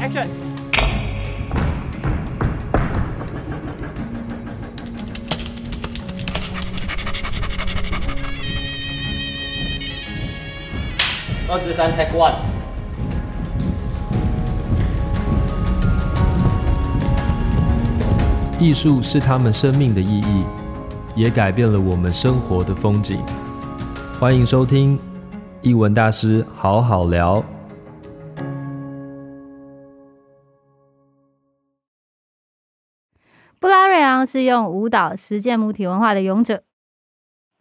[0.00, 0.26] ，Action！
[11.52, 12.34] 二至三，Take One。
[18.58, 20.44] 艺术是他们生命的意义，
[21.14, 23.18] 也改变了我们生活的风景。
[24.20, 24.98] 欢迎收听
[25.62, 27.42] 艺文大师好好聊。
[34.30, 36.62] 是用舞蹈实践母体文化的勇者。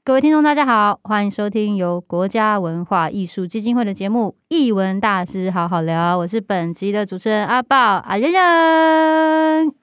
[0.03, 9.73] 各位听众，大家好，欢迎收听由国家文化艺术基金会的节目《艺文大师好好聊》，我是本集的主持人阿豹阿仁仁。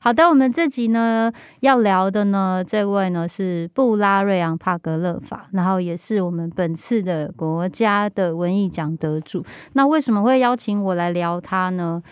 [0.00, 9.42] 好的，我们这集呢要聊的呢，这位呢是布拉瑞昂帕格勒法，然后也是我们本次的国家的文艺奖得主。
[9.72, 12.02] 那为什么会邀请我来聊他呢？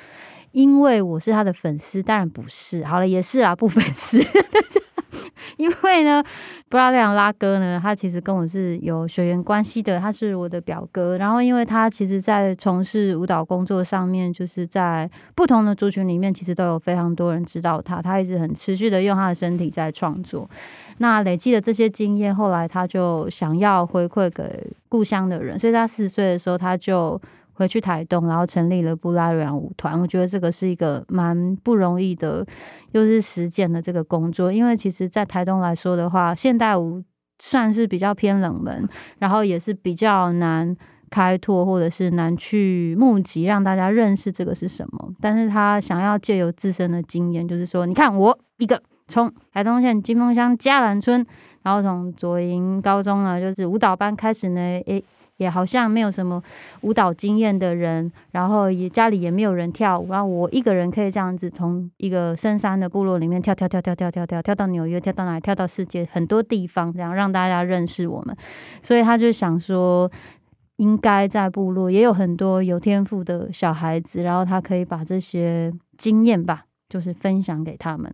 [0.53, 2.85] 因为我是他的粉丝，当然不是。
[2.85, 4.21] 好了，也是啊，不粉丝。
[5.57, 6.23] 因为呢，
[6.69, 11.19] 布拉瑞扬拉哥呢，他其实跟我是有血缘关系的，他是我的表哥。
[11.19, 18.01] 然后，因为他其实，在从事舞蹈工作上面，就是在不同的族群里面，其实都有非常多人知道他。
[18.01, 20.49] 他一直很持续的用他的身体在创作。
[20.99, 27.21] 那累积了这些经验，后来他就想要回馈给故乡的人，所以他四十岁的时候，他就。
[27.61, 30.01] 回去台东，然后成立了布拉瑞扬舞团。
[30.01, 32.43] 我觉得这个是一个蛮不容易的，
[32.93, 34.51] 又是实践的这个工作。
[34.51, 37.05] 因为其实，在台东来说的话，现代舞
[37.39, 40.75] 算是比较偏冷门，然后也是比较难
[41.11, 45.13] 开拓，或者是难去募集，让大家认识这个是什么。
[45.21, 51.27] 但是他想要借由自身的经验，就是说，你看我一个从台东县金峰乡嘉兰村，
[51.63, 55.05] 然后从左营高中呢，就是舞蹈班开始呢，诶。
[55.41, 56.43] 也好像没有什么
[56.83, 65.41] 舞蹈经验的人，然后也家里也没有人跳舞，然后我一个人可以这样子从一个深山的部落里面跳跳跳跳跳跳跳跳到纽约，跳到哪里？
[65.41, 68.37] 跳到世界很多地方，这样让大家认识我们。
[68.83, 70.11] 所以他就想说，
[70.77, 76.65] 应该在部落也有很多有天赋的小孩子，然后他可以把这些经验吧。
[76.91, 78.13] 就是分享给他们，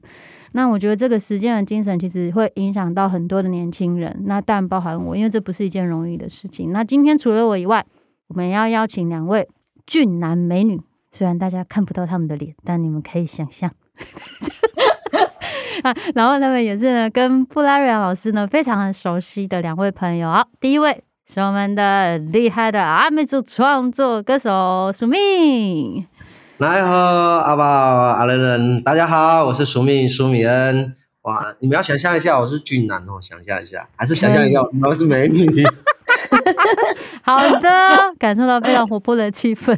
[0.53, 6.71] 那我觉得这个实践的精神其实会影响到很多的年轻人，那当然包含我，因为这不是一件容易的事情。
[6.73, 7.85] 那今天除了我以外，
[8.29, 9.49] 我们要邀请两位
[9.87, 10.79] 俊男美女，
[11.11, 13.73] 虽然大家看不到他们的脸，但你们可以想象。
[15.83, 20.31] 啊，然后他们也是呢，跟布拉瑞扬老师呢非常熟悉的两位朋友。
[20.31, 26.07] 好，第一位是我们的厉害的阿美族创作歌手署名。
[26.59, 26.91] 来哈，
[27.45, 30.95] 阿宝阿伦伦，大家好，我是苏敏、苏米恩。
[31.21, 35.63] 哇，你们要想象一下，我是俊男哦，想象一下，还是想象一下，我是美女。
[37.21, 37.71] 好的，
[38.19, 39.77] 感受到非常活泼的气氛。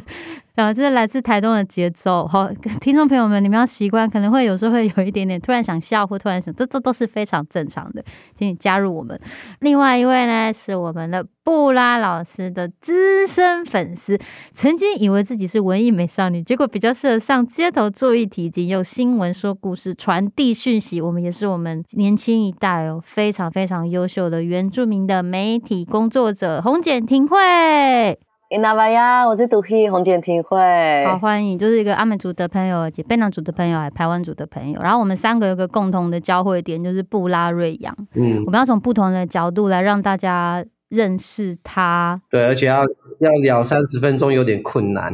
[0.59, 2.27] 啊，这是来自台东的节奏。
[2.27, 2.49] 好，
[2.81, 8.03] 听众朋友们，你们要习惯，可能会有时候会有一点点突然想笑，或突然想， 这这都是非常正常的。
[8.37, 9.19] 请你加入我们。
[9.61, 14.19] 另外一位呢，是我们的布拉老师的资深粉丝，
[14.51, 20.99] 曾经以为自己是文艺美少女，结果比较适合上街头做议题及用新闻说故事，传递讯息。
[20.99, 28.19] 我们也是我们年轻一代哦，非常非常优秀的原住民的媒体工作者红简廷慧。
[28.51, 30.57] 伊那巴呀，我是杜希洪简廷慧，
[31.05, 34.81] 好欢迎，就是一个阿美族的朋友，以及卑南族的朋友，还有排湾族的朋友。
[34.81, 37.95] 然后我们三个有个共同的交汇点，就是布拉瑞扬。
[38.15, 42.19] 嗯，我们要从不同的角度来让大家认识他。
[42.31, 42.81] 对，而且要
[43.19, 45.13] 要聊三十分钟有点困难。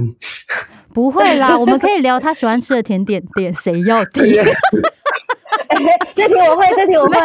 [0.94, 4.24] 不会啦，我们可以聊他喜欢吃的甜点店，谁要听？
[6.16, 7.16] 这题我会，这题我会。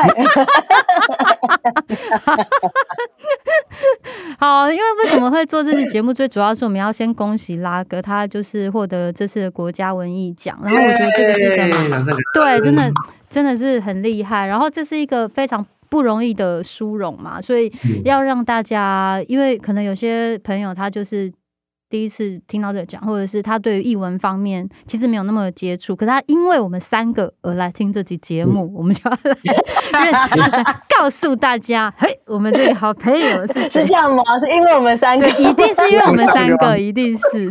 [4.39, 6.15] 好，因为为什么会做这期节目？
[6.15, 10.59] 最主要是我们要先恭喜拉哥，他就是获得这次的国家文艺奖。
[10.63, 11.57] 然后我觉得这个是个
[12.35, 12.91] 对，真的
[13.29, 14.47] 真的是很厉害。
[14.47, 17.71] 然后这是一个非常不容易的殊荣嘛，所以
[18.05, 21.31] 要让大家，因为可能有些朋友他就是。
[21.91, 29.19] 第一次听到这个讲，或者是他对于艺文方面其实没有那么接触，可是他因为我们三个而来听这集节目，嗯、我们就要
[29.91, 30.63] 来
[30.97, 33.83] 告诉大家，嘿，我们这个好朋友是谁？
[33.83, 34.23] 是这样吗？
[34.39, 35.29] 是因为我们三个？
[35.33, 37.51] 对，一定是因为我们三个， 一定是。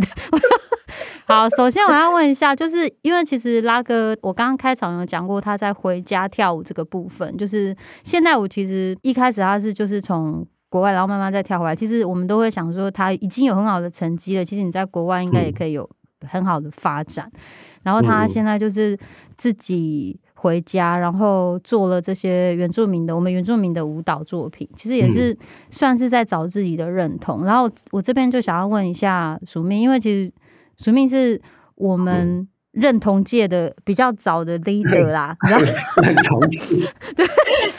[1.27, 7.75] 好，首先我要问一下，就是因为其实拉哥，我刚刚开场有讲过他在回家跳舞这个部分，就是
[8.05, 10.47] 现代舞，其实一开始他是就是从。
[10.69, 11.75] 国外，然后慢慢再跳回来。
[11.75, 14.45] 其实我们都会想说，他已经有很好的成绩了。
[14.45, 15.89] 其实你在国外应该也可以有
[16.27, 17.29] 很好的发展。
[17.33, 17.39] 嗯、
[17.83, 18.97] 然后他现在就是
[19.35, 24.69] 自己回家，然后做了这些原住民的我们原住民的舞蹈作品。
[24.75, 25.37] 其实也是
[25.69, 27.43] 算是在找自己的认同。
[27.43, 30.31] 然后我这边就想要问一下署名，因为其实
[30.77, 31.41] 署名是
[31.75, 32.47] 我们
[32.79, 35.35] 认同界的比较早的 leader 啦，
[36.01, 36.77] 认同界，
[37.15, 37.25] 对，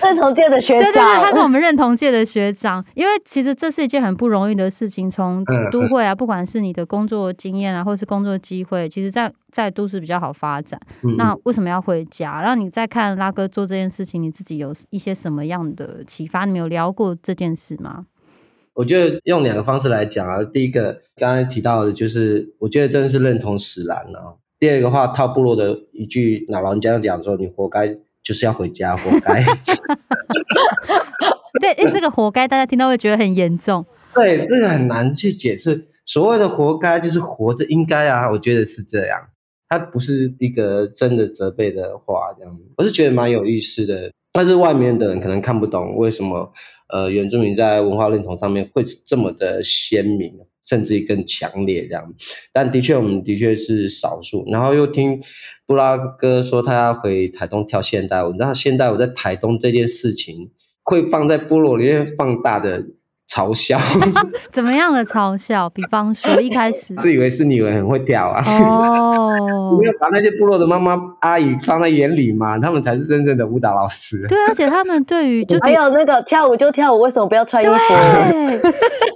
[0.02, 2.85] 认同界的学长，对对对，他是我们认同界的学长。
[2.94, 10.81] 因为其实这是一件很不容易的事情，从都会啊，不管是你的工作经验啊，或是工作机会，其实在在都市比较好发展。
[11.17, 12.41] 那为什么要回家？
[12.41, 16.44] 然后你再看拉哥做这件事情，你自己有一些什么样的启发？
[16.44, 18.06] 你们有聊过这件事吗？
[18.75, 24.37] 我觉得用两个方式来讲啊，第一个刚才提到的就是，我觉得真的是认同使然啊。
[24.61, 27.89] 第二个话，套部落的一句老人家讲说：“你活该，
[28.23, 29.43] 就是要回家，活该。
[31.61, 33.87] ”对，哎，这个活该，大家听到会觉得很严重。
[34.15, 35.87] 对，这个很难去解释。
[36.05, 39.19] 所谓的活该，就是活着应该啊，我觉得是这样。
[39.67, 42.55] 它不是一个真的责备的话，这样。
[42.77, 46.53] 我是觉得蛮有意思的，但是外面的人可能看不懂为什么，
[46.93, 50.35] 呃，原住民在文化认同上面会这么的鲜明。
[50.62, 52.15] 甚至更强烈这样，
[52.53, 54.45] 但的确我们的确是少数。
[54.51, 55.23] 然后又听
[55.67, 60.51] 布拉哥说他要回台东跳现代舞，然后现代舞在台东这件事情
[60.83, 62.87] 会放在菠萝里面放大的。
[63.31, 63.79] 嘲笑，
[64.50, 65.71] 怎么样的嘲笑？
[65.71, 68.43] 比方说，一开始自以为是女人很会跳啊。
[68.65, 72.59] 哦， 没有把那些部落的妈妈阿姨放在眼里嘛？
[72.59, 74.27] 他们才是真正的舞蹈老师。
[74.27, 77.73] 对，而且他们对于 就还有那个跳舞就跳舞，为什么不要穿衣服？
[77.73, 78.59] 对，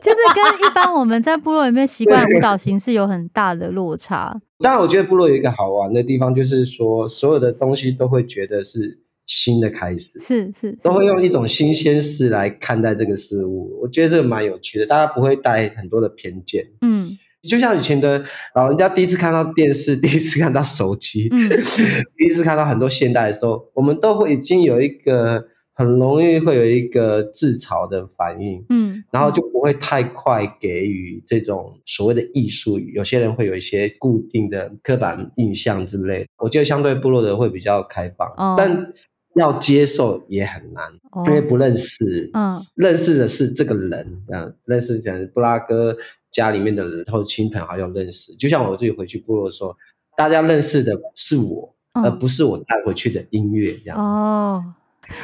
[0.00, 4.40] 就是跟一般我们在部落里面习惯舞蹈形式有很大的落差。
[4.61, 9.00] 当然，我觉得部落有一个好玩的地方，就是说所有的东西都会觉得是。
[9.26, 16.67] 新的开始是是，都会用一种新鲜事来看待这个事物，我觉得这个蛮有趣的，大家不会带很多的偏见。
[16.82, 17.09] 嗯，
[17.43, 18.23] 就像以前的
[18.55, 21.49] 老人家第一次看到电视， 第一次看到手机，嗯，
[22.19, 25.43] 第一次看到很多现代的时候，我们都会已经有一个
[25.73, 36.26] 很容易会有一个自嘲的反应，嗯，然后就不会太快给予这种所谓的艺术，有些人会有一些固定的刻板印象之类。
[36.37, 38.93] 我觉得相对部落的会比较开放，哦、但。
[39.34, 40.92] 要接受也很难，
[41.26, 45.96] 因为不认识，嗯，认识的是这个人，嗯，认识讲布拉哥
[46.31, 49.76] 家里面的人或者亲朋好友认识，就像我自己回去部落说，
[50.16, 53.98] 大家认识的是我，而不是我带回去的音乐这样。
[53.98, 54.64] 哦。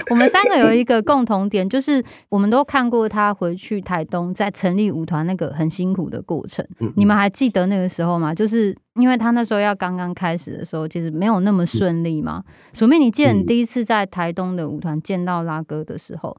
[0.09, 6.67] 我们三个有一个共同点，就是我们都看过他回去台东在成立舞团那个很辛苦的过程。
[6.97, 8.35] 你们还记得那个时候吗？
[8.35, 12.43] 就是因为他那时候要刚刚开始的时候，其实没有那么顺利嘛。
[12.73, 16.37] 署名，你记得你第一次在台东的舞团见到拉哥的时候？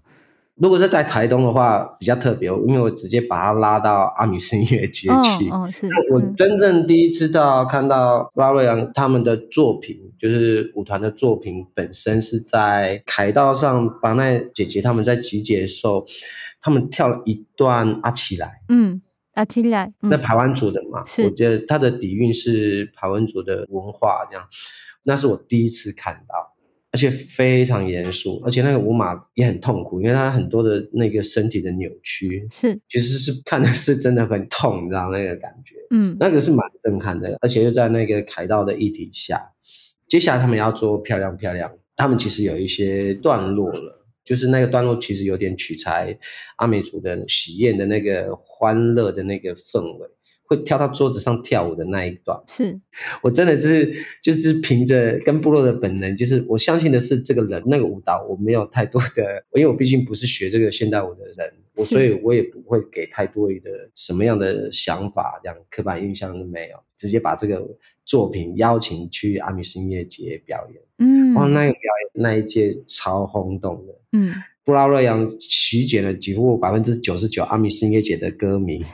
[0.55, 5.49] 如果是在台东的话，比较特别，因为我直接把他拉到阿米斯音乐节去。
[5.49, 5.87] 哦，哦是。
[6.11, 16.05] 我真正第一次到看到拉瑞扬他们的作品，就是舞团的作品本身是在凯道上，巴奈姐姐他们在集结的时候，
[16.61, 18.61] 他们跳了一段阿奇来。
[18.69, 19.01] 嗯，
[19.33, 21.23] 阿奇来，那排湾族的嘛，是。
[21.23, 24.45] 我觉得他的底蕴是排湾族的文化，这样，
[25.03, 26.50] 那是我第一次看到。
[26.91, 39.41] 而且非常严肃，而且那个舞马也很痛苦，因为他很多的那个身体的扭曲，是其实是看的是真的很痛，你知道那个感觉，嗯，那个是蛮震撼的，而且又在那个凯道的议题下，
[40.07, 46.19] 接下来他们要做漂亮漂亮，他们其实有一些段落了，就是那个段落其实有点取材
[46.57, 50.09] 阿美族的喜宴的那个欢乐的那个氛围。
[50.51, 52.77] 会跳到桌子上跳舞的那一段，是。
[53.23, 53.89] 我真的是
[54.21, 67.65] 就是凭着跟部落的本能，就是我相信的是这个人那个舞蹈，我没有太多的，因为我毕竟不是学这个现代舞的人，我所以我也不会给太多的什么样的想法，这样刻板印象都没有，直接把这个
[68.11, 74.33] 作品邀请去阿米斯音乐节表演，嗯，哇，那个表演那一届超轰动的，嗯。
[74.65, 78.83] 布拉瑞扬席卷了几乎百分之九十九阿米斯音乐节的歌迷，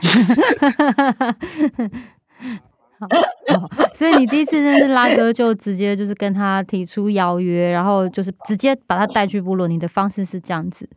[3.00, 3.08] 好，
[3.94, 9.68] 所以你第一次认识拉哥就直接就是跟他提出邀约，然后就是直接把他带去部落。
[9.68, 10.88] 你的方式是这样子，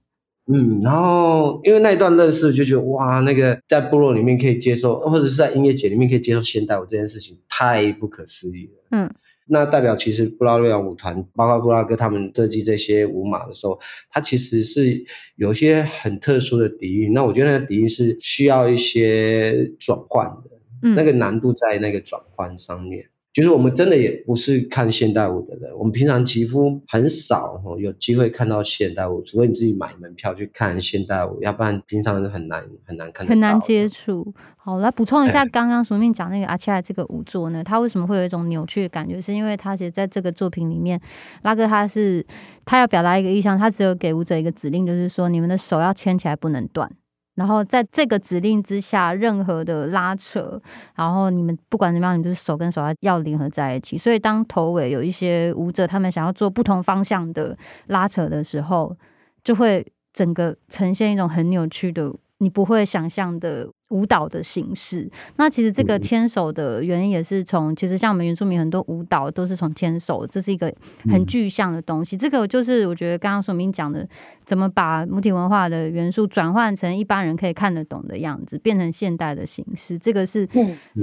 [0.53, 9.11] 嗯，然后因为那一段认识就觉得哇，那个在部落里面可以接受，或者是在音乐节里面可以接受现代舞这件事情太不可思议了，嗯。
[9.53, 13.77] 那代表其实布拉瑞扬舞团，包括布拉哥他们设计这些舞码的时候，
[14.09, 15.05] 它其实是
[15.35, 17.13] 有一些很特殊的底蕴。
[17.13, 20.51] 那我觉得那个底蕴是需要一些转换的，
[20.85, 23.05] 嗯，那个难度在那个转换上面。
[23.33, 34.35] 就是我们真的也不是看现代舞的人，我们平常几乎很少有机会看到现代舞，除非你自己买门票去看现代舞，要不然平常很难很难看到，很难接触。
[34.57, 39.21] 好，来补充一下，刚刚署名讲那个阿恰莱这个舞作呢，他为什么会有一种扭曲的感觉？
[39.21, 41.01] 是因为他其实在这个作品里面，
[41.43, 42.25] 拉哥他是
[42.65, 46.91] 他要表达一个意向，他只有给舞者一个指令，就是说你们的手要牵起来，不能断。
[47.35, 50.61] 然后在这个指令之下，任何的拉扯，
[50.95, 53.97] 然后你们不管怎么样，你就是手跟手要要联合在一起。
[53.97, 57.57] 所以当头尾有一些舞者他们想要做不同方向的
[57.87, 58.97] 拉扯的时候，
[59.43, 63.69] 就会整个呈现一种很扭曲的，你不会想象的。
[63.91, 70.73] 舞蹈的形式，那其实这个牵手的原因也是从，其实像我们原住民很多舞蹈都是从牵手，这是一个
[71.11, 72.17] 很具象的东西。
[72.17, 74.09] 这个就是我觉得刚刚说明讲的，
[74.45, 79.99] 怎么把母体文化的元素转换成一般人可以看得懂的样子，变成现代的形式。
[79.99, 80.49] 这个是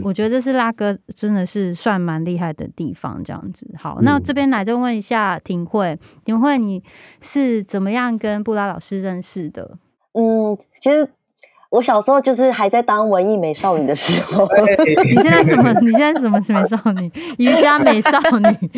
[0.01, 3.21] 我觉得这是拉哥真的是算蛮厉害的地方。
[3.23, 6.81] 这样子，好，那这边来就问一下婷慧，婷慧你
[7.21, 9.77] 是怎么样跟布拉老师认识的？
[10.13, 11.09] 嗯，其实。
[11.69, 14.47] 我小时候就是还在当文艺美少女的时候。
[15.05, 15.73] 你现在什么？
[15.81, 17.11] 你现在什么是美少女？
[17.37, 18.47] 瑜伽美少女。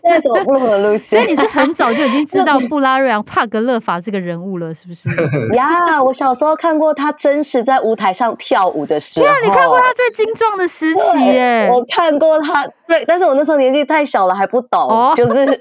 [0.00, 1.00] 现在怎么不同路线？
[1.00, 5.08] 所以你是很早就已经知道布拉瑞昂·帕格勒法这个人物了，是不是？
[5.54, 9.26] 呀，我小时候看过他真实在舞台上跳舞的时候。
[9.26, 11.68] 对啊，你看过他最精壮的时期耶？
[11.72, 15.58] 我看过他，对，但是我那时候年纪太小了，还不懂，哦、就是。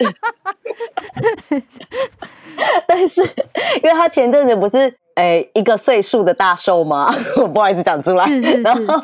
[2.88, 4.94] 但是，因为他前阵子不是。
[5.18, 7.12] 哎，一个岁数的大寿吗？
[7.42, 8.24] 我不好意思讲出来。
[8.28, 9.02] 是是是，然后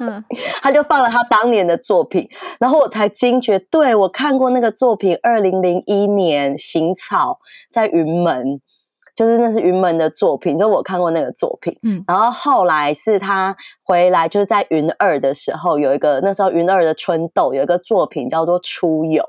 [0.61, 2.29] 他就放了他当年的作品，
[2.59, 7.39] 然后我才惊觉，对，我看过那个作品，二零零一年《行草》
[7.73, 8.61] 在云门，
[9.15, 11.75] 就是那是云门的作品，就我看过那个作品。
[11.81, 19.23] 嗯，然后后来是他回来，就是在云二的时候有一个，那时候云二的春斗有一个作品叫做《出游》。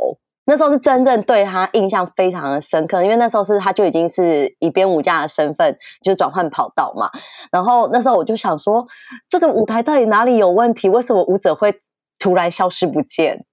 [0.46, 7.10] 那时候是真正对他印象非常的深刻，因为那时候是他就已经是以编舞家的身份，就转换跑道嘛。
[7.50, 8.86] 然后那时候我就想说，
[9.28, 10.88] 这个舞台到底哪里有问题？
[10.88, 11.80] 为什么舞者会
[12.18, 13.44] 突然消失不见？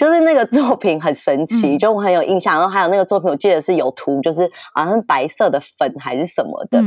[0.00, 2.58] 就是那个作品很神奇，就我很有印象。
[2.58, 6.80] 然后还有那个作品，我记得是有图，就是好像白色的粉还是什么的。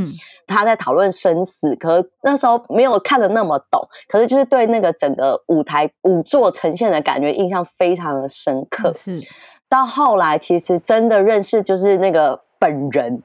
[0.48, 8.92] 他在讨论生死，可是那时候没有看的那么懂，可是就是对那个整个舞台舞作呈现的感觉印象非常的深刻。
[8.94, 9.20] 是
[9.68, 13.22] 到后来，其实真的认识就是那个本人，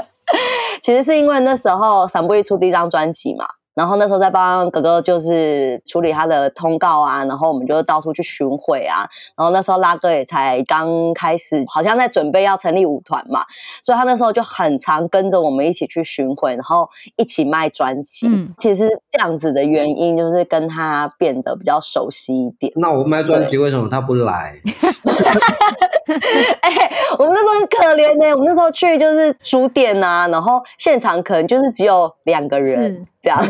[0.82, 3.46] 其实是因为那时候桑布伊出第一张专辑嘛。
[3.74, 9.08] 然后那时候在帮哥哥就是处理他的通告啊，然后我们就到处去巡回啊。
[9.36, 13.44] 然后那时候拉哥也才刚开始，好像在准备要成立舞团嘛，
[13.82, 18.26] 所以他那时候就很常跟着我们一起去巡回，然后一起卖专辑。
[18.28, 22.72] 嗯，其实这样子的原因就是跟他变得比较熟悉一点。
[22.76, 24.54] 那我卖专辑为什么他不来？
[26.60, 28.34] 哎、欸，我们那时候很可怜呢、欸。
[28.34, 33.06] 我们那时候去就是书店啊，然后现场可能就是只有两个人。
[33.24, 33.42] 这样，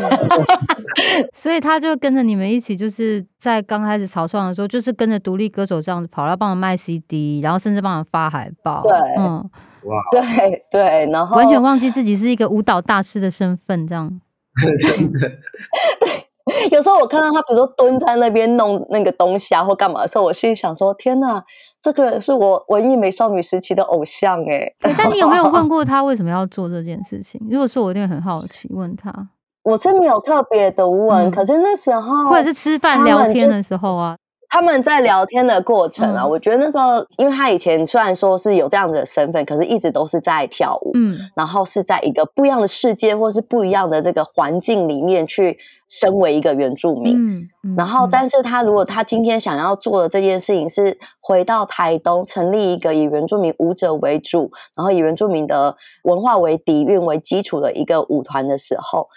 [1.35, 8.81] 所以他就跟着你们一起，就是在刚开始草创的时候，就是跟着独立歌手这样子跑，来帮我卖 CD，然后甚至帮我发海报。
[8.81, 9.49] 对，嗯，
[9.83, 14.09] 哇，对对，然后完全忘记自己是一个舞蹈大师的身份，这样。
[14.79, 15.29] 真的。
[15.99, 21.43] 对，有时候我看到他，比如说蹲在那边弄那个东西啊，或干嘛的时候，我心里想说：天哪，
[21.85, 24.73] 这个是我文艺美少女时期的偶像哎。
[24.81, 27.39] 对，但你有没有问过他为什么要做这件事情？
[27.47, 29.13] 如果说我一定很好奇，问他。
[29.63, 34.15] 我是没有特别的问，嗯，可是那时候或者是吃饭聊天的时候啊，
[34.49, 59.07] 他们在聊天的过程啊，嗯，我觉得那时候，因为他以前虽然说是有这样子的身份，可是一直都是在跳舞，嗯，然后是在一个不一样的世界或是不一样的这个环境里面去身为一个原住民，嗯，嗯，然后但是他如果他今天想要做的这件事情是回到台东成立一个以原住民舞者为主，然后以原住民的文化为底蕴为基础的一个舞团的时候。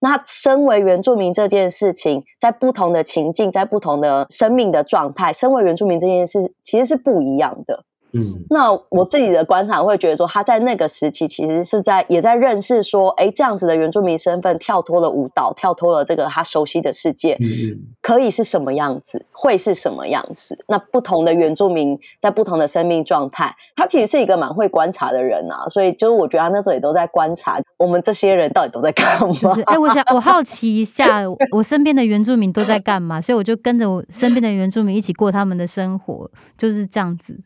[0.00, 7.84] 那身为原住民这件事情，在不同的情境，在不同的生命的状态，身为原住民这件事其实是不一样的。
[8.14, 20.56] 嗯，那我自己的观察会觉得说，他在那个时期其实是在也在认识说，哎，这样子的原住民身份跳脱了舞蹈，跳脱了这个他熟悉的世界，嗯，可以是什么样子，会是什么样子？
[20.68, 29.34] 那不同的原住民在不同的生命状态，他其实是一个蛮会观察的人啊，所以就是我觉得他那时候也都在观察我们这些人到底都在干嘛。
[29.34, 33.20] 就是，哎，我想我好奇一下， 我身边的原住民都在干嘛？
[33.20, 37.40] 所以我就跟着我身边的原住民一起过他们的生活，就是这样子。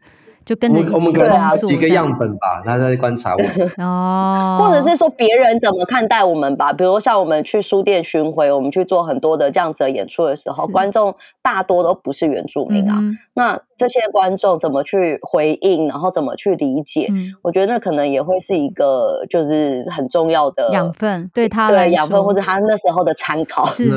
[0.48, 6.72] 就跟着我们给他几个样本吧，他在观察我们哦， 或者是说别人怎么看待我们吧。
[6.72, 12.96] 比如像我们去书店巡回，我们去做很多的这样子的演出的时候，观众大多都不是原住民啊。
[12.98, 23.64] 嗯、那这些观众怎么去回应，然后怎么去理解，嗯、我觉得那可能也会是一个就是很重要的养分，对他对养分或者他那时候的参考。
[23.66, 23.88] 是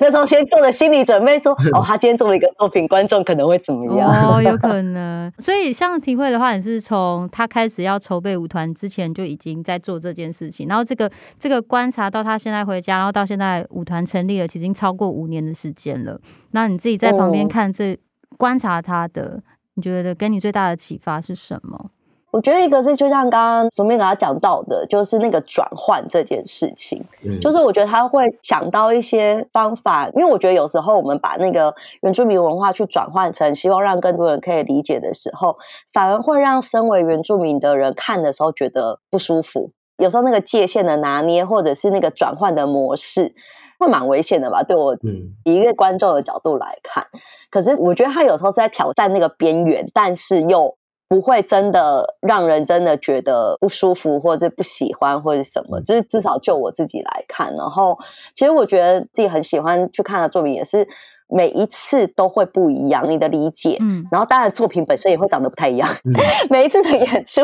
[0.00, 4.08] 那时候先做了心理准备说， 说哦，他今天做了一个作品，观众可能会怎么样？
[4.30, 5.32] 哦，有 可能。
[5.38, 11.10] 所以像体会的话，你是从他开始要筹备舞团之前就已经在做这件事情，然后这个
[11.40, 16.20] 这个观察到他现在回家，然后到现在舞团成立了，其实已经超过五年的时间了。
[16.52, 17.94] 那你自己在旁边看这。
[17.94, 17.96] 哦
[18.36, 19.42] 观察他的，
[19.74, 21.90] 你觉得给你最大的启发是什么？
[22.30, 35.56] 我觉得一个是就像刚刚左面给他讲到的，就是那个转换这件事情，嗯，就是我觉得他会想到一些方法，因为我觉得有时候我们把那个原住民文化去转换成希望让更多人可以理解的时候，
[35.92, 39.70] 反而会让身为原住民的人看的时候觉得不舒服。
[39.98, 43.32] 有时候那个界限的拿捏，或者是那个转换的模式。
[43.78, 44.62] 会蛮危险的吧？
[44.62, 44.96] 对我
[45.44, 50.76] 以一个观众的角度来看，嗯，可是我觉得他有时候是在挑战那个边缘，但是又
[51.08, 55.80] 不会真的让人真的觉得不舒服，或者是不喜欢，或者什么。
[55.80, 57.98] 就是至少就我自己来看，然后
[58.34, 60.86] 其实我觉得自己很喜欢去看的作品，也是。
[61.28, 65.88] 每一次都会不一样，你的理解，嗯，然后当然作品本身也会长得不太一样。
[66.04, 66.12] 嗯、
[66.50, 67.40] 每一次的演出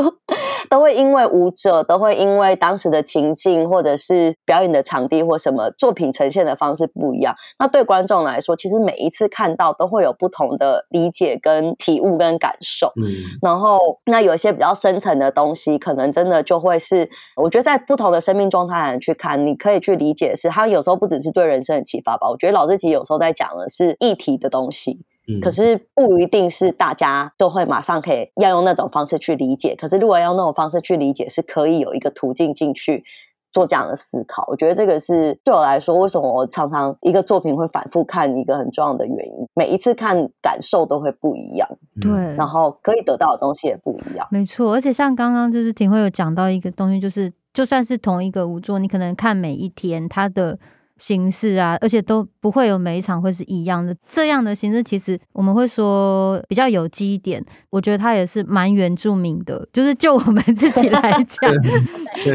[0.69, 7.35] 都会因为舞者，都会因为当时的情境，或者是表演的场地或什么作品呈现的方式不一样。
[7.59, 12.93] 那对观众来说，其实每一次看到都会有不同的理解跟体悟跟感受。
[13.03, 13.09] 嗯，
[13.43, 22.29] 然后那有一些比较深层的东西，可能真的就会是，我觉得在不同的生命状态的人去看，你可以去理解是，他有时候不只是对人生的启发吧。
[22.29, 23.70] 我觉得老师其实有时候在讲的。
[23.71, 25.01] 是议题的东西，
[25.41, 29.77] 可是不一定是大家都会马上可以要用那种方式去理解。
[29.77, 33.05] 可是如果要用那种方式去理解，是可以有一个途径进去
[33.53, 34.45] 做这样的思考。
[34.49, 39.47] 我觉得这个是对我来说，为什么我常常一个作品会反复看一个很重要的原因。
[39.55, 41.69] 每一次看感受都会不一样，
[42.01, 44.27] 对，然后可以得到的东西也不一样。
[44.31, 50.59] 没错，而且像刚刚就是挺会有讲到一个东西，就是就算是同一个舞作，你可能看每一天它的。
[51.01, 53.97] 形式啊，而且都不会有每一场会是一样的。
[54.09, 59.67] 这样的形式其实我们会说比较有机一点，我觉得它也是蛮原住民的。
[59.73, 61.51] 就是就我们自己来 讲，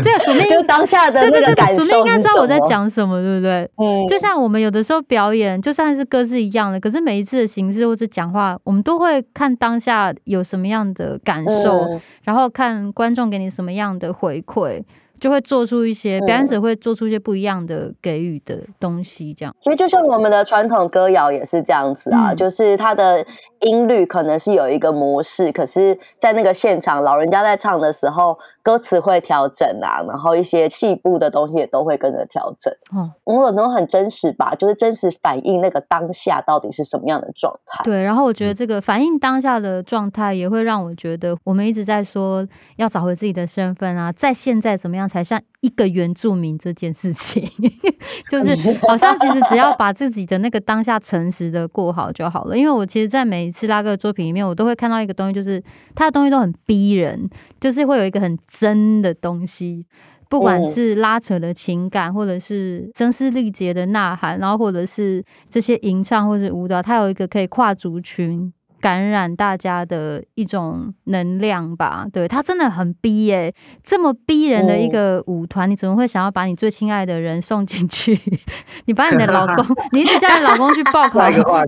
[0.03, 3.69] 这个署名就当下的这个感受，署名应该知道我在讲什么，对不对？
[3.77, 14.81] 嗯，就像我们有的时候表演，就算是歌是一样的，可是每一次的形式或者讲话，我们都会看当下有什么样的感受，嗯、然后看观众给你什么样的回馈。
[15.25, 19.55] 就会做出一些表演者会做出一些不一样的给予的东西，这样。
[19.59, 23.25] 其实就像我们的传统歌谣也是这样子啊，嗯、就是它的
[23.61, 32.73] 音律可能是有一个模式，可是，在那个现场，老人家在唱的时候，歌词会调整啊，然后一些细部的东西也都会跟着调整。
[32.95, 37.83] 嗯，我可能很真实吧，就是真实反映那个当下到底是什么样的状态。
[37.83, 42.43] 对，然后我觉得这个反映当下的状态，也会让我觉得，我们一直在说
[42.77, 47.43] 要找回自己的身份啊，在现在怎么样才像一个原住民这件事情，
[48.29, 48.55] 就是
[48.87, 52.55] 好像其实只要把自己的那个当下诚实的过好就好了。
[52.55, 55.61] 因为我其实，在每一次拉歌的作品里面，我都会看到一个东西，就是
[55.95, 57.27] 他的东西都很逼人，
[57.59, 59.85] 就是会有一个很真的东西，
[60.29, 68.53] 不管是拉扯的情感，或者是声嘶力竭的呐喊，然后或者是这些吟唱或者是舞蹈，它有一个可以跨族群。
[68.85, 78.15] 感染大家的一种能量吧，对，他真的很逼耶、欸，这么逼人的一个舞团，你怎么会想要把你最亲爱的人送进去？
[78.85, 81.19] 你把你的老公， 你一直叫你老公去报考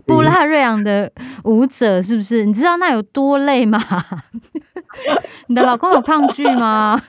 [0.06, 1.12] 布拉瑞昂的
[1.46, 2.46] 舞者，是不是？
[2.46, 3.82] 你知道那有多累吗？
[5.50, 7.02] 你的老公有抗拒吗？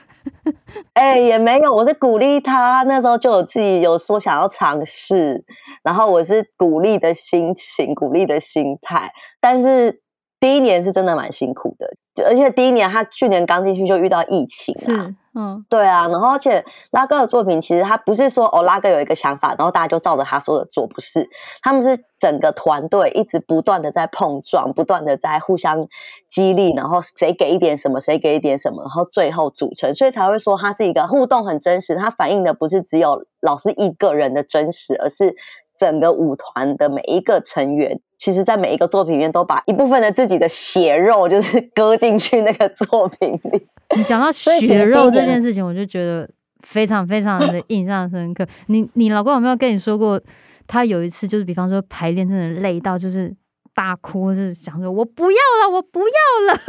[0.93, 2.81] 哎、欸，也没有，我是鼓励他。
[2.87, 5.43] 那时候就有自己有说想要尝试，
[5.83, 9.11] 然后我是鼓励的心情，鼓励的心态。
[9.39, 10.01] 但是
[10.39, 11.93] 第一年是真的蛮辛苦的，
[12.25, 15.15] 而且第一年他去年刚进去就遇到疫情啊。
[15.35, 21.29] 嗯，对啊，然后而且拉哥的作品其实他不是说哦，拉哥有一个想法，然后大家就照着他说的做，不是，
[21.61, 25.87] 他们是整个团队一直不断的在碰撞，不断的在互相
[26.27, 35.35] 激励，然后谁给一点什么，谁给一点什么，然后最后组成，所以才会说它是一个互动很真实，它反映的不是只有老师一个人的真实，而是
[35.79, 43.67] 整个舞团的每一个成员，其实在每一个作品里面都把一部分的自己的血肉就是 割进去那个作品里。
[43.95, 46.29] 你讲到 血肉这件事情，我就觉得
[46.67, 48.45] 非常非常的 印象深刻。
[48.67, 50.19] 你你老公有没有跟你说过，
[50.67, 53.33] 他有一次就是比方说排练真的累到就是
[53.73, 56.59] 大哭，是想说我不要了，我不要了。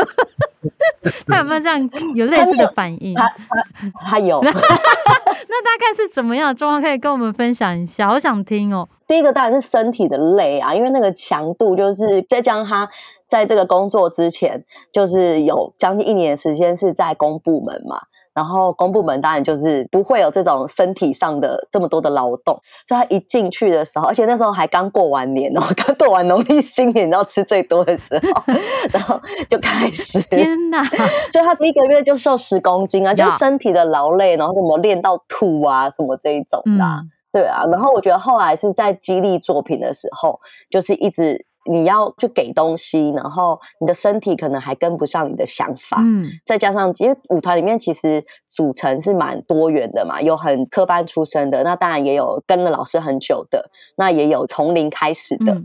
[1.27, 3.15] 他有没有这样有类似的反应？
[3.15, 4.41] 他他，他有。
[4.43, 6.83] 那大概是怎么样的状况？
[6.83, 8.89] 可以跟我们分享一下，好想听哦。
[9.11, 12.89] 第一个当然是身体的累啊，因为那个强度就是再加上他
[13.27, 18.01] 在这个工作之前，就是有将近一年的时间是在公部门嘛。
[18.33, 22.55] 然后公部门当然就是不会有这种身体上的这么多的劳动，
[22.87, 28.43] 所以他一进去的时候，而且那时候还刚过完年哦， 刚过完农历新年，然后吃最多的时候，
[28.93, 30.85] 然后就开始天哪！
[31.33, 37.65] 所以他第一个月就瘦十公斤啊，就是身体的劳累，然后什么练到吐啊，什么这一种的，嗯、对啊。
[37.71, 40.41] 然后我觉得后来是在激励作品的时候，
[40.71, 41.47] 就是一直。
[41.67, 55.65] 你要去给东西，然后你的身体可能还跟不上你的想法，嗯，再加上因为舞团里面其实组成是蛮多元的嘛，有很科班出身的，那当然也有跟了老师很久的，那也有从零开始的，嗯、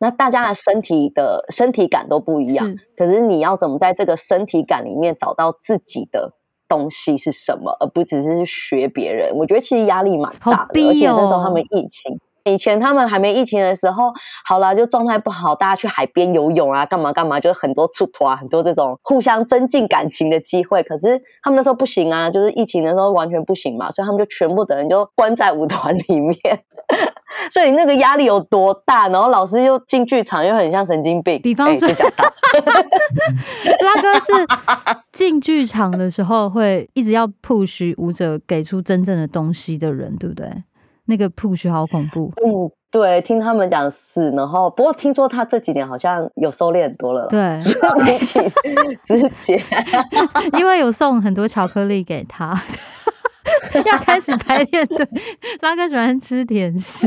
[0.00, 6.34] 那大家的身体的身体感都不一样，是可是你要怎么在这个身体感里面找到自己的
[6.68, 9.34] 东西是什么，而不只是学别人？
[9.36, 12.18] 我觉得其实压力蛮大的，哦、而且那时候他们疫情。
[12.46, 14.12] 以前他们还没疫情的时候，
[14.44, 20.82] 好啦，就状态不好，大家去海边游泳啊，干嘛干嘛，就很多出脱啊，很多这种互相增进感情的机会。
[20.84, 26.38] 可是他们那时候不行啊，就是疫情的时候完全不行嘛，所以他们就全部的人就关在舞团里面。
[27.52, 29.08] 所以那个压力有多大？
[29.08, 31.40] 然后老师又进剧场又很像神经病。
[31.42, 31.94] 比方说，欸、
[33.82, 34.32] 拉哥是
[35.12, 40.48] 进剧场的时候会一直要 push 舞者给出真正的东西的人，对不对？
[41.06, 42.32] 那个 push 好恐怖。
[42.44, 47.26] 嗯，对，听他们讲是，然后不过听说他这几年好像有收敛很多了。
[47.30, 47.60] 对，
[48.04, 48.40] 比起
[49.04, 49.58] 之前，
[50.58, 52.60] 因为有送很多巧克力给他。
[53.86, 55.08] 要开始排练，对，
[55.60, 57.06] 拉哥喜欢吃甜食，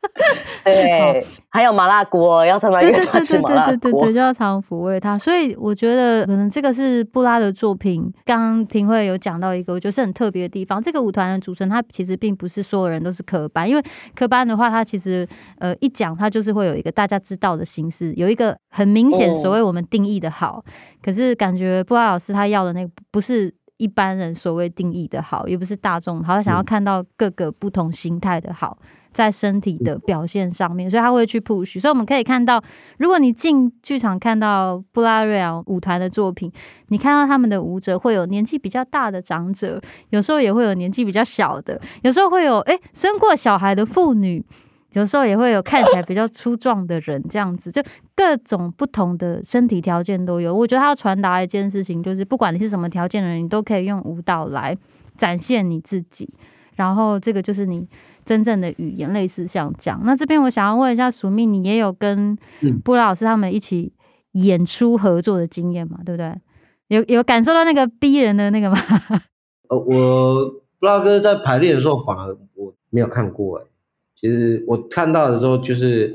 [0.64, 5.16] 对，还有麻辣锅，要常常约他吃麻辣锅，对对对对对，就要常抚慰他。
[5.16, 8.12] 所以我觉得，可能这个是布拉的作品。
[8.24, 10.82] 刚刚庭慧有讲到一个，我觉得是很特别的地方。
[10.82, 13.82] 这个舞团的组成，他其实并不是所有人都是科班，因为
[14.14, 15.26] 科班的话，他其实
[15.58, 20.62] 呃一讲，他就是会有一个大家知道的形式，有一个很明显所谓我们定义的好。
[20.66, 23.54] 嗯、可是感觉布拉老师他要的那个不是。
[23.80, 28.76] 一般人所谓定义的好，也不是大众好，他想要看到各个不同形态的好，
[29.10, 31.80] 在身体的表现上面，所以他会去 push。
[31.80, 32.62] 所以我们可以看到，
[32.98, 36.52] 如果你进剧场看到布拉瑞昂舞团的作品，
[36.88, 44.44] 你看到他们的舞者会有年纪比较大的长者，有时候也会有年纪比较小的，有时候会有诶、欸、生过小孩的妇女。
[44.92, 47.82] 有时候也会有看起来比较粗壮的人，这样子就
[48.14, 50.54] 各种不同的身体条件都有。
[50.54, 54.76] 我觉得他要传达一件事情，就是不管你是什么条件的人，你都可以用舞蹈来
[55.16, 56.28] 展现你自己。
[56.74, 57.86] 然后这个就是你
[58.24, 60.00] 真正的语言，类似像这样。
[60.04, 62.36] 那这边我想要问一下署命，你也有跟
[62.82, 63.92] 布拉老师他们一起
[64.32, 65.98] 演出合作的经验嘛？
[66.04, 66.34] 对不对？
[66.88, 68.78] 有有感受到那个逼人的那个吗？
[69.68, 73.64] 呃，我布拉哥在排练的时候，反而我没有看过哎。
[74.20, 76.14] 其实我看到的时候，就是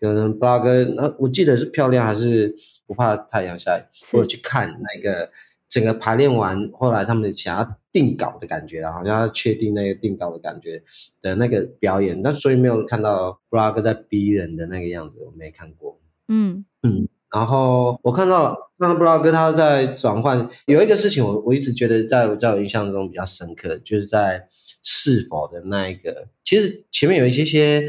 [0.00, 2.52] 可能布拉格，那我记得是漂亮还是
[2.84, 3.82] 不怕太阳下雨？
[3.92, 5.30] 是我去看那个
[5.68, 10.82] 整个排练完，后来他们想要定稿的感觉，然后好像要确定那个定稿的感觉
[11.22, 16.00] 的那个表演，但所以没有看到布拉格在逼人的那个样子，我没看过。
[16.26, 24.48] 嗯嗯，然后我看到了那个布拉格他在转换，有一个事情我我一直觉得在我在我印象中比较深刻，就是在。
[24.84, 27.88] 是否的那一个，其实前面有一些些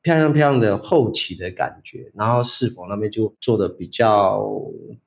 [0.00, 4.48] 漂亮漂亮的后期的感觉，然后是否那边就做的比较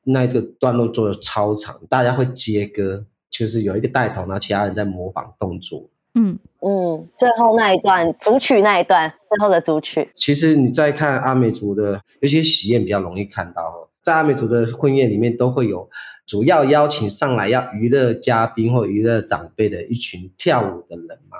[0.03, 5.89] 那个段落做的超长，大家会接歌，就是有一个带头，然后其他人在模仿动作。
[6.15, 10.09] 嗯嗯，最后那一段主曲那一段，最后的主曲。
[10.13, 15.89] 其实你在看阿美族的，有些喜宴比较容易看到，在阿美族的婚宴里面都会有。
[16.29, 21.39] 主要邀请上来要娱乐嘉宾或娱乐长辈的一群跳舞的人嘛，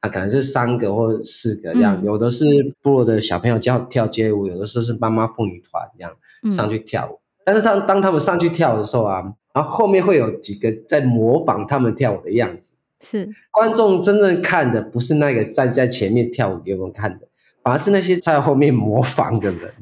[0.00, 2.44] 他可能是三个或四个这样，嗯、有的是
[2.82, 6.12] 部落的小朋友教跳街舞，有的时候是妈妈妇女团这样
[6.50, 7.14] 上去跳舞。
[7.14, 9.22] 嗯、但是当当他们上去跳的时候啊，
[9.54, 17.25] 然后后面会有几个在模仿他们跳舞的样子，是观众真正看的不是那个站在前面跳舞给我们看的。
[17.66, 19.74] 反而是那些在后面模仿的人，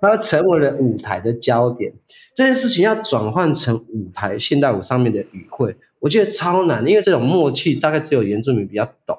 [0.00, 1.92] 他成为了舞台的焦点。
[2.34, 9.16] 这件事情要转换成舞台现代舞上面的语汇，我觉得超难，因为这种默契大概只有原住民比较懂。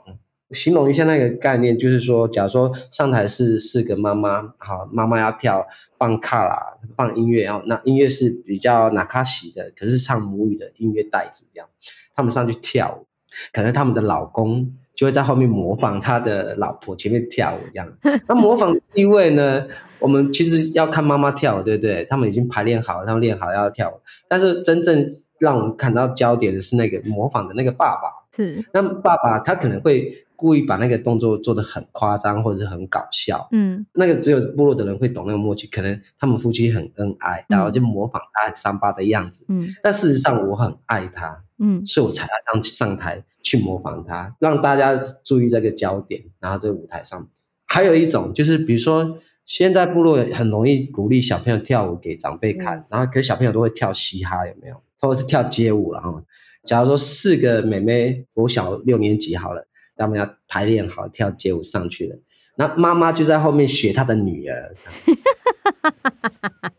[0.51, 5.65] 形容一下那个概念，就是说，假如说上台是四个妈妈，好，妈妈要跳
[5.97, 11.69] 放卡拉放音乐，然后那音乐是比较纳卡西的，可是唱母语的音乐带子这样，
[12.13, 13.07] 他们上去跳舞，
[13.53, 14.75] 可能他们的老公。
[14.99, 17.87] 就会在后面模仿他的老婆前面跳舞这样。
[18.27, 19.65] 那模仿的地位呢？
[19.97, 22.05] 我们其实要看妈妈跳，对不对？
[22.09, 23.93] 他们已经排练好，他们练好要跳舞。
[24.27, 25.07] 但是真正
[25.39, 28.18] 让我们看到焦点的是那个模仿的那个爸爸。
[28.39, 33.49] 是，那爸爸他可能会故意把那个动作做得很夸张，或者是很搞笑。
[33.51, 39.45] 嗯，那个只有部落的人会懂那个默契，可能他们夫妻很恩爱，然后就模仿他很伤疤的样子。
[39.49, 41.43] 嗯，但事实上我很爱他。
[41.61, 47.27] 嗯，所以我才要上上台去模仿他，让大家注意这个焦点，然后这个舞台上。
[47.67, 54.81] 还有一种就是，比如说现在部落很容易鼓励小朋友跳舞给长辈看，嗯、然后可是小朋友都会跳嘻哈，有没有？
[55.01, 56.23] 或者是跳街舞了哈。
[56.69, 59.65] 假如说四个妹妹，我小六年级好了，
[59.97, 62.15] 他们要排练好跳街舞上去了，
[62.57, 64.71] 那妈妈就在后面学她的女儿。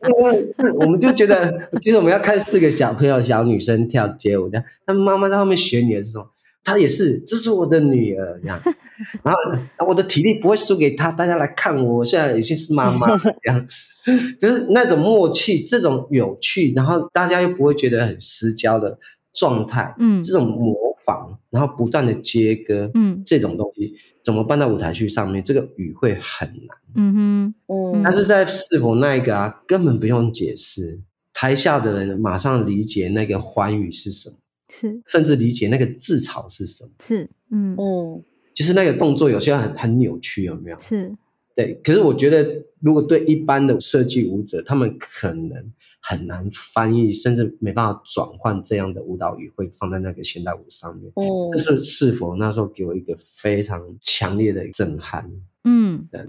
[0.79, 6.31] 我们就觉得，其实我们要看四个小朋友、小女生跳街舞，这样，他妈妈在后面学女儿是什么？
[6.62, 8.62] 她也是，这是我的女儿，这样。
[9.24, 9.35] 然
[9.79, 13.66] 后我的体力不会输给她，大家来看我，虽然已经是妈妈， 这样，
[14.38, 18.96] 就是那种默契，这种有趣，然后大家又不会觉得很失焦的
[19.40, 20.76] 状态，嗯，这种模
[21.07, 23.94] 仿，然后不断的接歌，嗯，这种东西。
[24.22, 25.42] 怎么搬到舞台剧上面？
[25.42, 26.76] 这个语会很难。
[26.94, 31.00] 嗯哼，嗯，但是在是否那一个啊，根本不用解释，
[31.33, 34.37] 台下的人马上理解那个欢语是什么，
[34.68, 38.22] 是，甚至理解那个自嘲是什么，是，嗯嗯，
[38.55, 40.79] 就是那个动作有些很很扭曲，有没有？
[40.81, 41.16] 是。
[41.61, 51.12] 对，可是我觉得，如果对一般的设计舞者，他们可能很难翻译，甚至没办法转换这样的舞蹈语汇放在那个现代舞上面。
[51.16, 55.31] 哦，这是是否那时候给我一个非常强烈的震撼。
[55.64, 56.20] 嗯，对，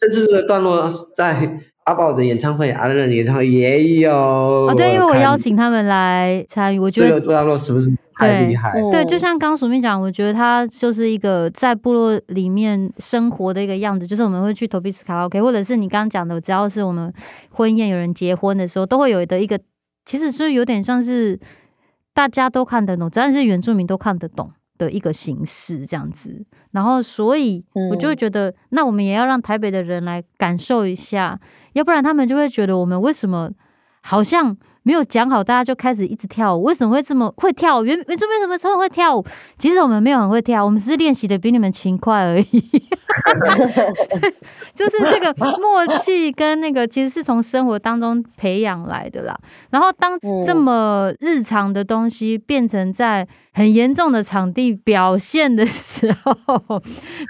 [0.00, 1.60] 甚至这个段落在。
[1.84, 4.72] 阿宝的演唱会，阿乐的演唱会也有哦。
[4.76, 8.72] 对，因为我邀请他们来参与，我觉得这个段落是不是太厉害？
[8.72, 17.12] 对，对，就像刚刚淑敏讲，我觉得他就是一个在部落里面生活的一个样子，就是我们会去投币斯卡拉 OK，或者是你刚刚讲的，只要是我们
[17.50, 19.58] 婚宴有人结婚的时候，都会有的一个，
[20.04, 21.38] 其实是有点像是
[22.12, 24.52] 大家都看得懂，只要是原住民都看得懂。
[24.78, 31.38] 的一个形式这样子，然后所以我就会觉得，嗯、那我们也要让台北的人来感受一下，
[31.74, 33.50] 要不然他们就会觉得我们为什么
[34.00, 34.56] 好像。
[34.82, 36.62] 没有讲好，大家就开始一直跳舞。
[36.62, 37.84] 为什么会这么会跳舞？
[37.84, 39.24] 原原住民怎么这么会跳舞？
[39.58, 42.44] 其实我们没有很会跳，我们只是练习的比你们勤快而已。
[44.74, 49.38] 就是这个默契跟那个，其实是从生活当中培养来的啦。
[49.70, 56.80] 然后当这么日常的东西变成在很严重的场地表现的时候，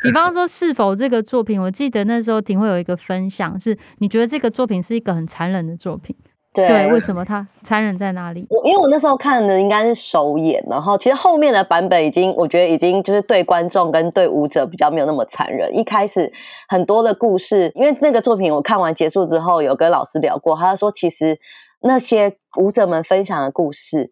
[0.02, 6.14] 比方说是否这个作品，我记得那时候挺会有一个分享，是你觉得这个作品是一个很残忍的作品。
[6.52, 8.44] 对，对，为什么他残忍在哪里？
[8.50, 15.76] 我因为我那时候看的应该是首演，然后其实后面的版本已经，我觉得已经就是对观众跟对舞者比较没有那么残忍。
[15.76, 16.32] 一开始
[16.68, 21.38] 很多的故事，因为那个作品我看完结束之后，有跟老师聊过，他说其实
[21.82, 24.10] 那些舞者们分享的故事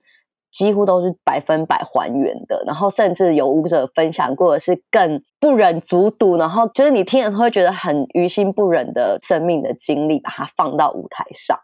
[0.52, 11.58] 几乎都是百分百还原的，然后甚至有舞者分享过的是更不忍卒睹，然后就是你听的时候会觉得很于心不忍的生命的经历，把它放到舞台上。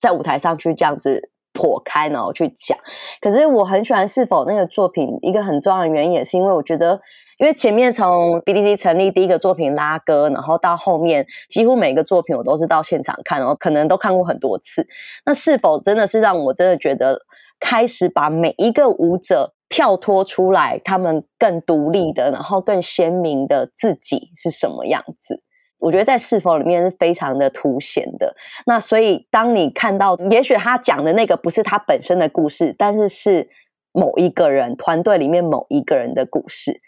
[0.00, 2.78] 在舞台上去这样子破开，然后去讲。
[3.20, 7.00] 可是我很喜欢是否那个作品，一个很重要的原因也是因为我觉得，
[7.38, 14.86] 因为前面从 BDC 成立第一个作品拉歌，然后到后面几乎每个作品我都是到现场看，然后可能都看过很多次。
[15.26, 17.22] 那是否真的是让我真的觉得
[17.58, 25.42] 开始把每一个舞者跳脱出来，他们更独立的，然后更鲜明的自己是什么样子？
[25.78, 28.34] 我觉得在是否里面是非常的凸显的。
[28.66, 33.48] 那所以当你看到，也许他讲的那个不是他本身的故事，但是是
[33.92, 36.80] 某一个人团队里面某一个人的故事。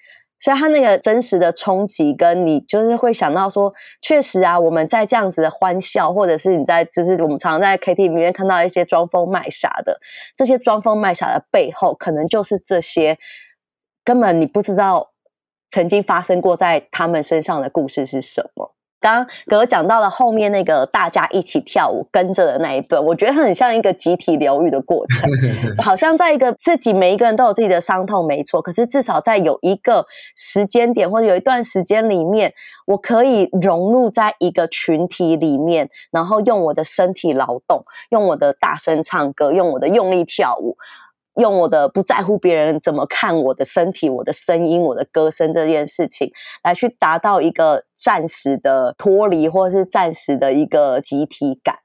[0.42, 10.00] 所以他那个真实的冲击，跟你就是会想到说，确实啊，我们在这样子的欢笑，或者是你在就是我们常常在 K T 里面看到一些装疯卖傻的，
[10.35, 13.18] 这些装疯卖傻的背后，可能就是这些
[14.03, 15.11] 根本你不知道
[15.68, 18.59] 曾经发生过在他们身上的故事是什么。
[19.00, 25.30] 刚刚哥讲到了后面那个大家一起跳舞跟着的那一段，我觉得它很像一个集体疗愈的过程，
[25.82, 28.60] 好像在一个自己每一个人都有自己的伤痛，没错。
[28.60, 32.52] 可是至少在有一个时间点或者有一段时间里面，
[32.86, 40.76] 我可以融入在一个群体里面，然后用我的身体劳动，用我的大声唱歌，用我的用力跳舞。
[41.36, 46.30] 用我的不在乎别人怎么看我的身体、我的声音、我的歌声这件事情，
[46.64, 51.76] 来去达到一个暂时的脱离，或者是暂时的一个集体感。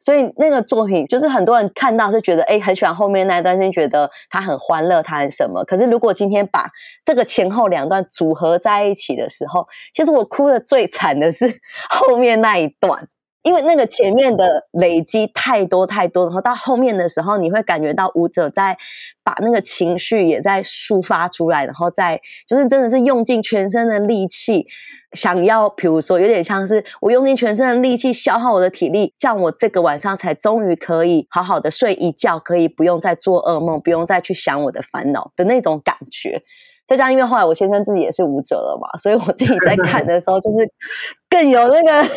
[0.00, 5.64] 所以那个作品，就是很多人看到是觉得，哎，很喜欢后面那一段，是觉得他很欢乐，他很什么。
[5.64, 6.70] 可是如果今天把
[7.04, 13.06] 这个前后两段组合在一起的时候，其实我哭得最惨的是 后面那一段。
[13.44, 18.76] 因为那个前面的累积太多太多，然后到后面的时候，你会感觉到舞者在
[19.22, 24.66] 把那个情绪也在抒发出来，然后再就是真的是用尽全身的力气，
[25.12, 36.42] 想要比如说有点像是我用尽全身的力气消耗我的体力，这样我这个晚上才终于可以好好的睡一觉，可以不用再做噩梦，不用再去想我的烦恼的那种感觉。
[36.86, 40.56] 再加上，因为后来我先生自己也是舞者了嘛，所以我自己在看的时候，就是
[41.30, 42.08] 更有那个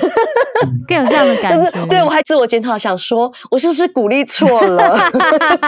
[0.87, 1.71] 更有这样的感觉。
[1.71, 4.97] 就是、对，我还自我检讨，想说我是不是鼓励错了？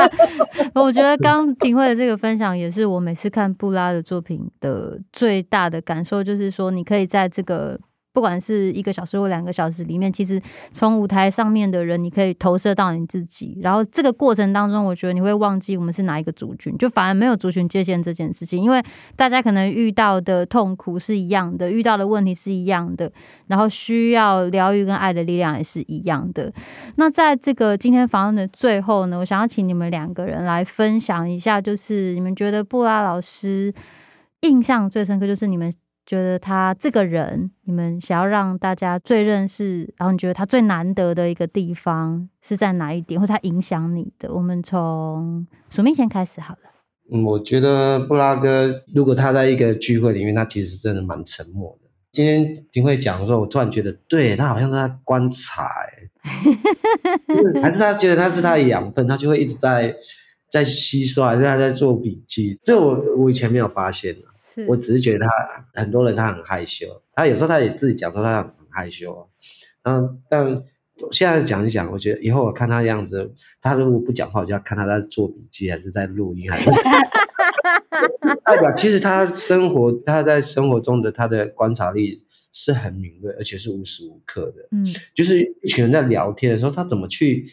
[0.75, 7.79] 我觉得刚庭慧的这个分享，也是我每次看布拉的作品的最大的感受，就是说你可以在这个。
[8.11, 10.41] 不管是一个小时或两个小时里面，其实
[10.71, 13.57] 从舞台上面的人，你可以投射到你自己。
[13.61, 18.83] 然后这个过程当中，我觉得你会忘记我们是哪一个族群，就反而没有族群界限这件事情，因为
[19.15, 23.11] 大家可能遇到的痛苦是一样的，遇到的问题是一样的，
[23.47, 26.51] 然后需要疗愈跟爱的力量也是一样的。
[26.95, 33.73] 那在这个今天访问的最后呢，我想要请你们两个人来分享一下，就是你们觉得布拉老师
[34.41, 35.71] 印象最深刻，就是你们。
[36.09, 44.33] 觉得他这个人，你们想要让大家最认识，然后你觉得他最难得的一个地方是在哪一点，或者他影响你的？
[44.33, 46.61] 我们从署名先开始好了。
[47.11, 51.87] 嗯，我觉得布拉哥，如果他在一个聚会里面，他其实真的蛮沉默的。
[52.11, 55.69] 今天廷慧讲的时候，我突然觉得，对，他好像是在观察，
[57.61, 59.95] 还是他觉得他是他的养分，他就会一直在
[60.49, 62.57] 在吸收，还是他在做笔记？
[62.63, 64.15] 这我我以前没有发现。
[64.67, 69.29] 我只是觉得他很多人他很害羞，他有时候他也自己讲说他很害羞，
[69.83, 70.63] 嗯，但
[71.11, 76.69] 现在讲一讲，我觉得以后我看他的样子，他如果不讲话，我就要看他在做笔记还是在录音，还是
[78.43, 87.45] 代表其实他生活他在生活中的他的观察力是很敏锐，而且是无时无刻的，嗯，就是一群人在聊天的时候，他怎么去。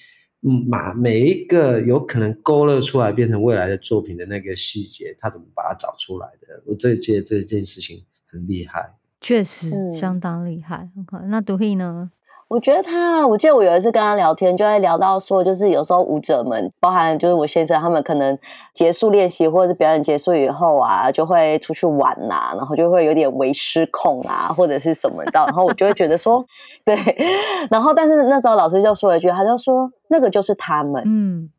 [0.48, 6.62] 嗯，把每一个有可能勾勒出来变成未来的作品的那个细节，他怎么把它找出来的？
[6.66, 10.88] 我这觉得这件事情很厉害，确实相当厉害。
[10.94, 12.12] 嗯、那独立呢？
[12.48, 18.38] 我觉得他，我记得我有一次跟他聊天，就在聊到说，就是有时候舞者们，包含就是我先生他们，可能
[18.72, 26.44] 结束练习或者是表演结束以后啊，就会出去玩呐、啊，然后就会有点微失控啊，或者是什么的，然后我就会觉得说，
[26.86, 26.96] 对，
[27.68, 31.50] 然后但是那时候老师就说了一句，他就说那个就是他们，嗯。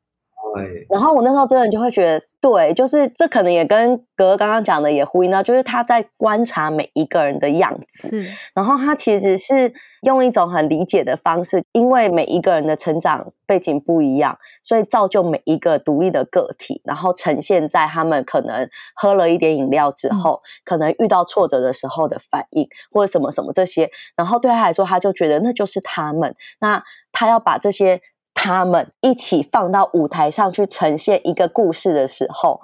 [0.90, 8.32] 然后我那时候真的就会觉得，对，就是这可能也跟格格刚刚讲的也呼应到，就是他在观察每一个人的样子，是。
[8.54, 23.90] 然后他其实是用一种很理解的方式，因为每一个人的成长背景不一样，所以造就每一个独立的个体，然后呈现在他们可能喝了一点饮料之后，嗯、可能遇到挫折的时候的反应，或者什么什么这些。
[24.16, 28.02] 然后对他来说，他就觉得那就是他们，那他要把这些。
[28.39, 32.62] 他们一起放到舞台上去呈现一个故事的时候，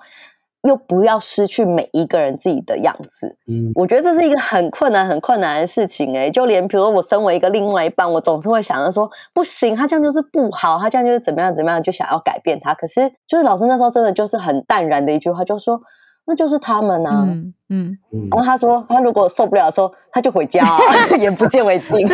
[0.62, 3.36] 又不要失去每一个人自己的样子。
[3.48, 6.16] 嗯，我觉得这是一个很困难、很困难的事情。
[6.16, 12.76] 哎，就连比如说我身为一个另外一半，我总是会想着说，不行，他这样就是不好，他这样就是怎么样怎么样，就想要改变他。
[12.76, 15.82] 可是，就是老师那时候真的就是很淡然的一句话，就说
[16.26, 17.26] 那就是他们啊。
[17.28, 17.98] 嗯嗯。
[18.32, 20.62] 然后他说，他如果受不了的时候，他就回家，
[21.20, 22.08] 眼不见为净。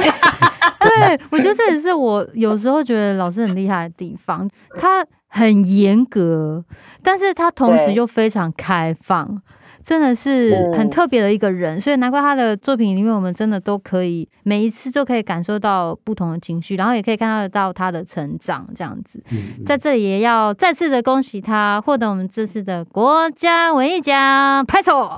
[0.79, 6.63] 对，我觉得这也是我有时候觉得老师很厉害的地方，他很严格，
[7.03, 9.41] 但是他同时又非常开放，
[9.83, 19.21] 真的是很特别的一个人，所以难怪他的作品里面，我们真的都可以每一次都可以感受到不同的情绪，然后也可以看得到他的成长，这样子，
[19.65, 25.09] 在这里也要再次的恭喜他获得我们这次的国家文艺奖，拍手，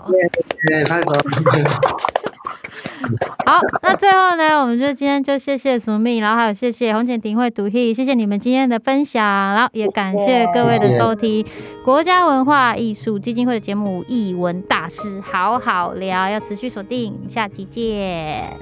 [0.67, 1.11] 对，拍手。
[3.45, 11.45] 好，那最后呢，我们就今天就谢谢署名，然后还有谢谢红前廷慧独戏，谢谢你们今天的分享，然后也感谢各位的收听。
[11.83, 18.57] 国家文化艺术基金会的节目《艺大师好好聊》，要持续锁定，下期见。